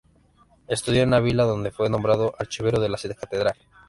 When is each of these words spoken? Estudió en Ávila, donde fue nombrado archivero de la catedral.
Estudió 0.67 1.03
en 1.03 1.13
Ávila, 1.13 1.43
donde 1.43 1.69
fue 1.69 1.87
nombrado 1.87 2.33
archivero 2.39 2.81
de 2.81 2.89
la 2.89 2.97
catedral. 2.97 3.55